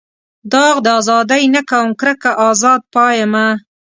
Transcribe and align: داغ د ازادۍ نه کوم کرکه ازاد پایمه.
داغ 0.51 0.75
د 0.85 0.87
ازادۍ 0.99 1.43
نه 1.55 1.61
کوم 1.69 1.89
کرکه 2.01 2.31
ازاد 2.49 2.81
پایمه. 2.93 3.47